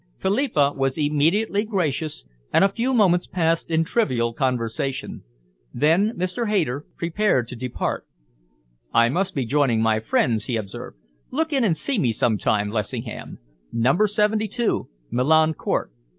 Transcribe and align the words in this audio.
Philippa 0.19 0.73
was 0.75 0.93
immediately 0.97 1.63
gracious, 1.63 2.23
and 2.51 2.63
a 2.63 2.69
few 2.73 2.91
moments 2.91 3.27
passed 3.27 3.69
in 3.69 3.83
trivial 3.85 4.33
conversation. 4.33 5.21
Then 5.75 6.13
Mr. 6.17 6.49
Hayter 6.49 6.83
prepared 6.97 7.47
to 7.49 7.55
depart. 7.55 8.05
"I 8.91 9.09
must 9.09 9.35
be 9.35 9.45
joining 9.45 9.79
my 9.83 9.99
friends," 9.99 10.45
he 10.45 10.55
observed. 10.57 10.97
"Look 11.29 11.53
in 11.53 11.63
and 11.63 11.77
see 11.77 11.99
me 11.99 12.13
sometime, 12.13 12.71
Lessingham 12.71 13.37
Number 13.71 14.07
72, 14.07 14.87
Milan 15.11 15.53
Court. 15.53 15.91